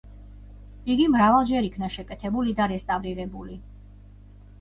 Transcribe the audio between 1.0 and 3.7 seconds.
მრავალჯერ იქნა შეკეთებული და რესტავრირებული.